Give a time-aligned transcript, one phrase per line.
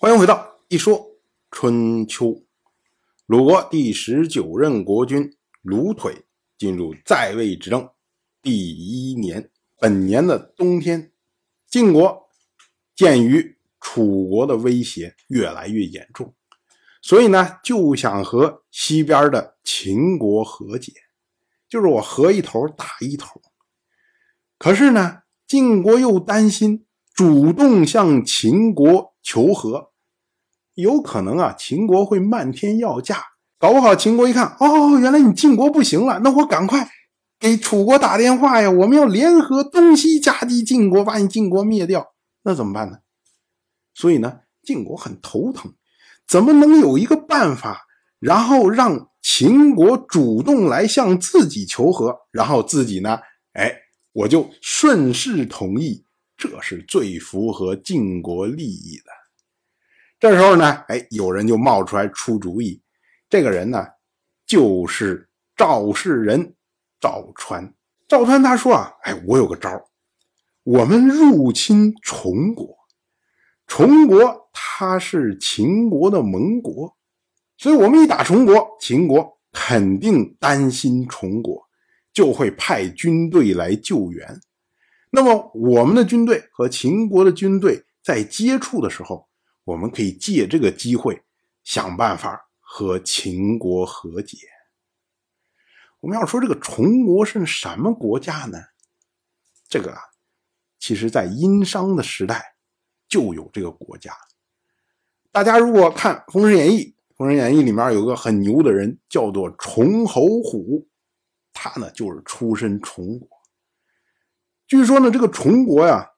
[0.00, 1.18] 欢迎回到一说
[1.50, 2.44] 春秋。
[3.26, 6.24] 鲁国第十九任国君鲁腿
[6.56, 7.90] 进入在位执政
[8.40, 9.50] 第一年，
[9.80, 11.10] 本年的冬天，
[11.66, 12.28] 晋国
[12.94, 16.32] 鉴于楚国的威胁越来越严重，
[17.02, 20.92] 所以呢就想和西边的秦国和解，
[21.68, 23.42] 就是我和一头打一头。
[24.58, 29.87] 可是呢，晋国又担心主动向秦国求和。
[30.82, 33.20] 有可能啊，秦国会漫天要价，
[33.58, 36.88] 搞不好秦国一看，哦，原来你晋国不行了，那我赶快
[37.40, 42.98] 给楚国打电话呀，我们要联合东西夹击晋国，把你晋国灭掉，那怎么办呢？
[43.92, 45.74] 所以呢，晋国很头疼，
[46.28, 47.82] 怎么能有一个办法，
[48.20, 53.18] 然后让秦国主动来向自己求和，然后自己呢，
[53.54, 53.74] 哎，
[54.12, 56.04] 我就顺势同意，
[56.36, 59.17] 这是最符合晋国利益的。
[60.20, 62.82] 这时候呢，哎，有人就冒出来出主意。
[63.28, 63.86] 这个人呢，
[64.46, 66.54] 就是赵氏人
[67.00, 67.72] 赵川。
[68.08, 69.70] 赵川他说啊，哎，我有个招
[70.64, 72.76] 我们入侵崇国。
[73.68, 76.96] 崇国他是秦国的盟国，
[77.56, 81.62] 所以我们一打崇国，秦国肯定担心崇国，
[82.12, 84.40] 就会派军队来救援。
[85.10, 89.27] 那么我们的军队和秦国的军队在接触的时候，
[89.68, 91.22] 我们可以借这个机会
[91.62, 94.38] 想办法和秦国和解。
[96.00, 98.58] 我们要说这个崇国是什么国家呢？
[99.68, 100.00] 这个啊，
[100.78, 102.42] 其实在殷商的时代
[103.06, 104.10] 就有这个国家。
[105.30, 106.78] 大家如果看《封神演义》，
[107.14, 110.88] 《封神演义》里面有个很牛的人，叫做崇侯虎，
[111.52, 113.28] 他呢就是出身崇国。
[114.66, 116.10] 据说呢，这个崇国呀。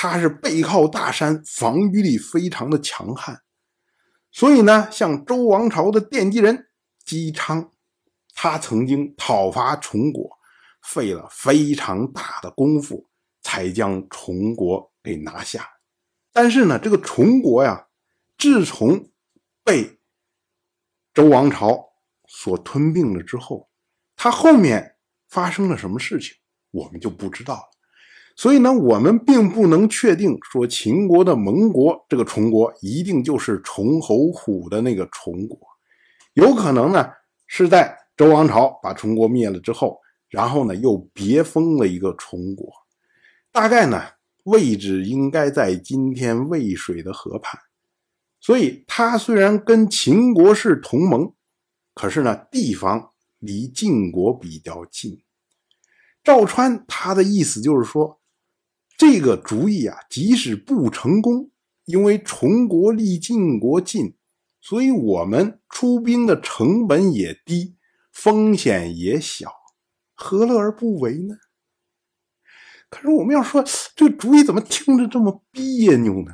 [0.00, 3.42] 他是背靠大山，防御力非常的强悍，
[4.30, 6.68] 所以呢，像周王朝的奠基人
[7.04, 7.72] 姬昌，
[8.32, 10.38] 他曾经讨伐崇国，
[10.84, 13.08] 费了非常大的功夫，
[13.42, 15.68] 才将崇国给拿下。
[16.32, 17.88] 但是呢，这个崇国呀，
[18.38, 19.10] 自从
[19.64, 19.98] 被
[21.12, 21.84] 周王朝
[22.28, 23.68] 所吞并了之后，
[24.14, 24.94] 他后面
[25.28, 26.36] 发生了什么事情，
[26.70, 27.77] 我们就不知道了。
[28.40, 35.58] 所以呢，我们并不能确定说秦国的盟国这个崇国一定就是崇侯虎的那个崇国，
[36.34, 37.10] 有可能呢
[37.48, 42.72] 是在周王朝把崇国灭了之后，然后呢又别封了一个崇国，
[43.50, 44.00] 大概呢
[44.44, 47.60] 位置应该在今天渭水的河畔，
[48.38, 51.32] 所以他虽然跟秦国是同盟，
[51.92, 53.10] 可是呢地方
[53.40, 55.18] 离晋国比较近。
[56.22, 58.17] 赵川他的意思就是说。
[58.98, 61.50] 这个主意啊，即使不成功，
[61.84, 64.16] 因为崇国离晋国近，
[64.60, 67.76] 所以我们出兵的成本也低，
[68.12, 69.52] 风险也小，
[70.14, 71.36] 何乐而不为呢？
[72.90, 73.64] 可是我们要说，
[73.94, 76.32] 这个主意怎么听着这么别扭呢？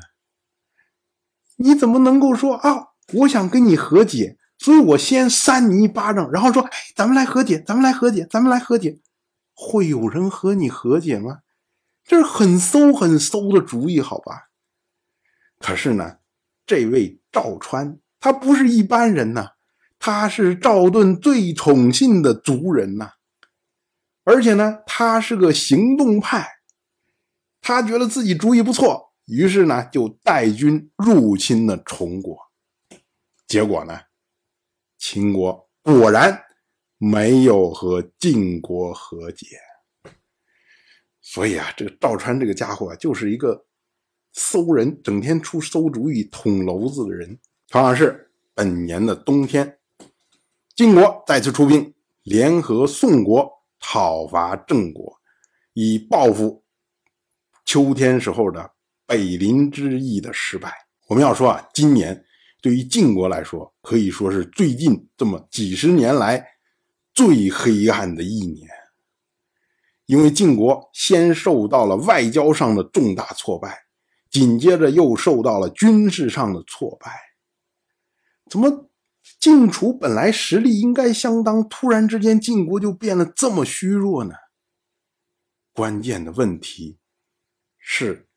[1.57, 2.89] 你怎么能够说啊？
[3.13, 8.99] 我想跟你和解，所以我先扇你一巴掌，然后说：“哎，咱们来和解，咱们来和解，咱们来和解。”
[9.55, 11.41] 会有人和你和解吗？
[12.05, 14.51] 这是很馊、很馊的主意，好吧？
[15.59, 16.19] 可是呢，
[16.67, 19.53] 这位赵川他不是一般人呐，
[19.99, 23.13] 他是赵盾最宠信的族人呐，
[24.25, 26.59] 而且呢，他是个行动派，
[27.63, 32.37] 他觉得自己主意不错，于是呢，就带军入侵了崇国。
[33.47, 33.99] 结果呢，
[34.99, 36.45] 秦国果然
[36.99, 39.47] 没有和晋国和解。
[41.27, 43.65] 所以啊，这个赵川这个家伙啊，就是一个
[44.35, 47.39] 馊人，整天出馊主意、捅娄子的人。
[47.69, 49.79] 同样是本年的冬天，
[50.77, 55.19] 晋国再次出兵，联合宋国讨伐郑国，
[55.73, 56.63] 以报复
[57.65, 58.73] 秋天时候的
[59.07, 60.71] 北临之役的失败。
[61.09, 62.23] 我们要说啊，今年
[62.61, 66.47] 对于晋国来说，可以说是最近这么几十年来
[67.15, 68.69] 最黑暗的一年。
[70.07, 73.85] 因为晋国先受到了外交上的重大挫败，
[74.31, 77.11] 紧接着又受到了军事上的挫败。
[78.51, 78.91] 怎么
[79.41, 84.35] 晋楚本来实力应该相当，突然之间晋国就变得这么虚弱呢？
[85.73, 86.99] 关键的问题
[87.79, 88.29] 是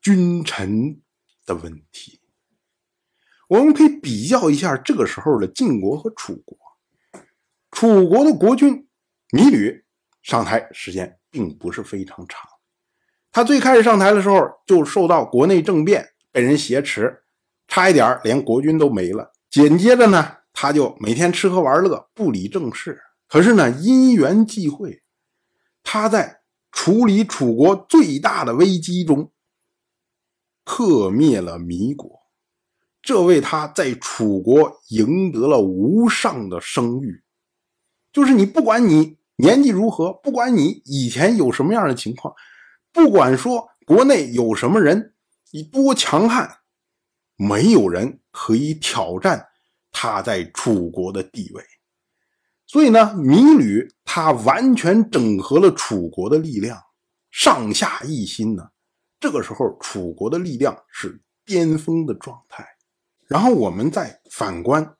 [0.00, 1.02] 君臣
[1.44, 2.20] 的问题。
[3.48, 6.56] 我们可以比较一下这个时候的晋国和楚国。
[7.70, 8.88] 楚国的国君
[9.36, 9.84] 芈吕。
[10.22, 12.48] 上台时间并不是非常长，
[13.32, 17.22] 他最开始上台的时候就受到国内政变，被人挟持，
[17.68, 19.32] 差一点连国君都没了。
[19.48, 23.00] 紧接着呢，他就每天吃喝玩乐，不理政事。
[23.28, 25.02] 可是呢，因缘际会，
[25.82, 29.32] 他在处理楚国最大的危机中，
[30.64, 32.20] 克灭了糜国，
[33.00, 37.22] 这为他在楚国赢得了无上的声誉。
[38.12, 42.34] 就是你不管你年纪如何，不管你以前有什么样的情况，
[42.92, 45.12] 不管说国内有什么人，
[45.52, 46.58] 你多强悍，
[47.36, 49.48] 没有人可以挑战
[49.90, 51.64] 他在楚国的地位。
[52.66, 56.80] 所以呢，芈吕他完全整合了楚国的力量，
[57.30, 58.68] 上下一心呢。
[59.18, 62.64] 这个时候，楚国的力量是巅峰的状态。
[63.26, 64.96] 然后我们再反观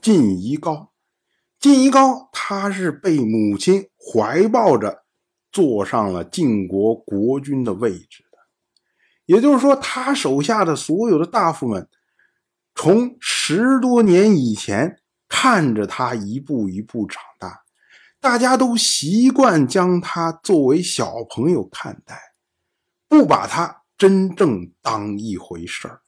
[0.00, 0.87] 晋夷高，
[1.60, 5.04] 晋夷高他是被母亲怀抱着
[5.50, 8.38] 坐上了晋国国君的位置的，
[9.26, 11.88] 也就是说，他手下的所有的大夫们，
[12.74, 15.00] 从十多年以前。
[15.30, 17.62] 看着他一步一步长大，
[18.18, 22.18] 大家都习惯将他作为小朋友看待，
[23.08, 26.00] 不把他真正当一回事儿。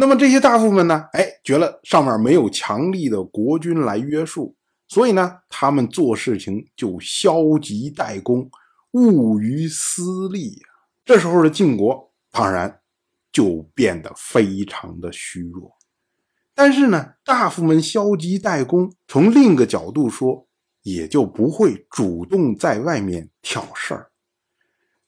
[0.00, 1.04] 那么这些大夫们呢？
[1.12, 4.56] 哎，觉得上面没有强力的国君来约束，
[4.88, 8.50] 所以呢，他们做事情就消极怠工，
[8.92, 10.68] 务于私利呀。
[11.04, 12.80] 这时候的晋国当然
[13.30, 15.70] 就变得非常的虚弱。
[16.54, 20.48] 但是呢，大夫们消极怠工，从另一个角度说，
[20.80, 24.10] 也就不会主动在外面挑事儿。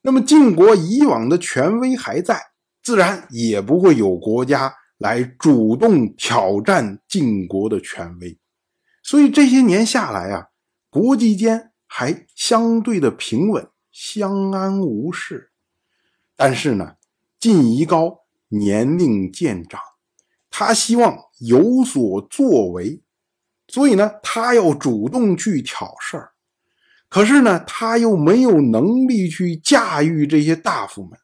[0.03, 2.39] 那么晋国以往的权威还在，
[2.83, 8.39] 自然也不会有国家来主动挑战晋国的权威。
[9.03, 10.47] 所以这些年下来啊，
[10.89, 15.51] 国际间还相对的平稳，相安无事。
[16.37, 16.95] 但是呢，
[17.41, 19.81] 晋夷高年龄渐长。
[20.49, 23.03] 他希望有所作为，
[23.67, 26.33] 所以呢，他要主动去挑事儿。
[27.09, 31.19] 可是呢，他又没有能力去驾驭这些大夫们，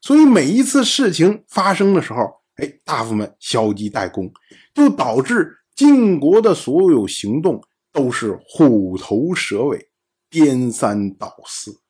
[0.00, 4.32] 所以每一次事情发生的时候，哎，大夫们消极怠工，
[4.72, 7.60] 就导致晋国的所有行动
[7.92, 9.90] 都是虎头蛇尾、
[10.30, 11.80] 颠三倒四。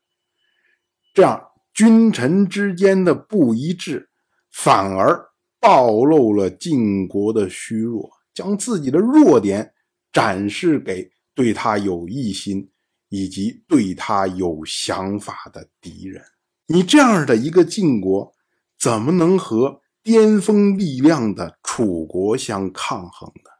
[1.12, 1.43] 这样
[1.75, 4.09] 君臣之间的不一致，
[4.50, 5.26] 反而。
[5.61, 9.75] 暴露了晋国的虚弱，将自己的弱点
[10.12, 12.71] 展示给对他有异心
[13.09, 16.23] 以及对他有想法的敌人。
[16.69, 18.32] 你这样的一个晋国，
[18.79, 23.51] 怎么能和巅峰力量的楚国相抗衡的？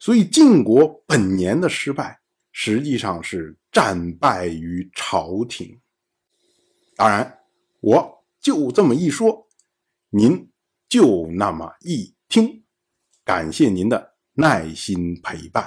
[0.00, 2.18] 所以晋国本年的失败，
[2.50, 5.80] 实际上是战败于朝廷。
[6.96, 7.38] 当然，
[7.80, 9.46] 我就这么一说，
[10.10, 10.50] 您。
[10.88, 12.64] 就那么一听，
[13.24, 15.66] 感谢您的耐心陪伴。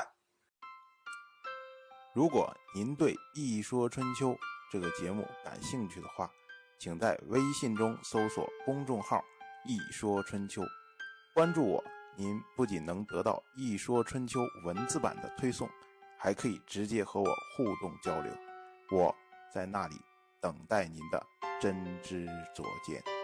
[2.14, 4.31] 如果您对《一说春秋》
[4.72, 6.31] 这个节目感兴趣的话，
[6.80, 9.22] 请在微信中搜索公众号
[9.65, 10.61] “一说春秋”，
[11.33, 11.83] 关注我。
[12.15, 15.69] 您不仅能得到《一说春秋》文字版的推送，
[16.17, 18.33] 还可以直接和我互动交流。
[18.91, 19.15] 我
[19.53, 19.95] 在那里
[20.41, 21.25] 等待您的
[21.61, 23.19] 真知灼见。